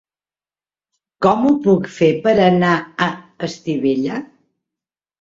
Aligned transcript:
Com 1.25 1.45
ho 1.51 1.51
puc 1.69 1.87
fer 1.99 2.11
per 2.25 2.35
anar 2.49 2.75
a 3.09 3.13
Estivella? 3.53 4.21